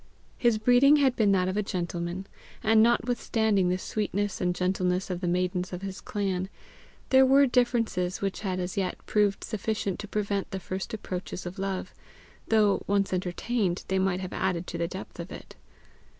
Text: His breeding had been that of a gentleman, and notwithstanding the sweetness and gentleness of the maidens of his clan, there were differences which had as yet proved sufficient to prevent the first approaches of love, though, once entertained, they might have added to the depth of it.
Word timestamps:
His 0.39 0.57
breeding 0.57 0.95
had 0.95 1.15
been 1.15 1.31
that 1.33 1.47
of 1.47 1.55
a 1.55 1.61
gentleman, 1.61 2.25
and 2.63 2.81
notwithstanding 2.81 3.69
the 3.69 3.77
sweetness 3.77 4.41
and 4.41 4.55
gentleness 4.55 5.11
of 5.11 5.21
the 5.21 5.27
maidens 5.27 5.71
of 5.73 5.83
his 5.83 6.01
clan, 6.01 6.49
there 7.09 7.23
were 7.23 7.45
differences 7.45 8.19
which 8.19 8.39
had 8.39 8.59
as 8.59 8.77
yet 8.77 8.95
proved 9.05 9.43
sufficient 9.43 9.99
to 9.99 10.07
prevent 10.07 10.49
the 10.49 10.59
first 10.59 10.91
approaches 10.95 11.45
of 11.45 11.59
love, 11.59 11.93
though, 12.47 12.81
once 12.87 13.13
entertained, 13.13 13.85
they 13.89 13.99
might 13.99 14.21
have 14.21 14.33
added 14.33 14.65
to 14.65 14.79
the 14.79 14.87
depth 14.87 15.19
of 15.19 15.31
it. 15.31 15.55